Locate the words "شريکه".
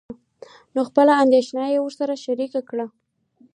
2.25-2.61